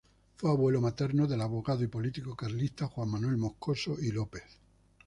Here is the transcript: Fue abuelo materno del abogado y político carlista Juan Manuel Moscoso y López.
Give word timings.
Fue 0.37 0.49
abuelo 0.49 0.81
materno 0.81 1.27
del 1.27 1.41
abogado 1.41 1.83
y 1.83 1.87
político 1.87 2.35
carlista 2.35 2.87
Juan 2.87 3.07
Manuel 3.11 3.37
Moscoso 3.37 3.97
y 4.01 4.09
López. 4.09 4.57